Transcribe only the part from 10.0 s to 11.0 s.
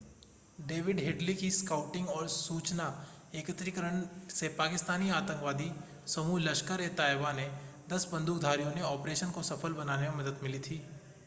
में मदद मिली थी